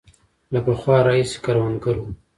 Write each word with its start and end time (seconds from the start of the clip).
له 0.53 0.59
پخوا 0.65 0.97
راهیسې 1.07 1.37
کروندګر 1.45 1.95
وو. 1.99 2.11